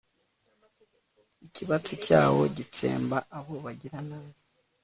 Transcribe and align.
ikibatsi 1.45 1.93
cyawo 2.05 2.43
gitsemba 2.57 3.17
abo 3.37 3.53
bagiranabi 3.65 4.33